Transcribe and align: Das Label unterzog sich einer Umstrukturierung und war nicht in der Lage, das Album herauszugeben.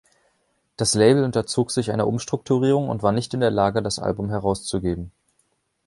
Das 0.77 0.95
Label 0.95 1.23
unterzog 1.23 1.69
sich 1.69 1.91
einer 1.91 2.07
Umstrukturierung 2.07 2.89
und 2.89 3.03
war 3.03 3.11
nicht 3.11 3.35
in 3.35 3.39
der 3.39 3.51
Lage, 3.51 3.83
das 3.83 3.99
Album 3.99 4.31
herauszugeben. 4.31 5.11